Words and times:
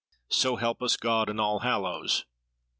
So 0.31 0.55
help 0.55 0.81
us 0.81 0.97
God 0.97 1.29
and 1.29 1.39
Allhallows!" 1.39 2.25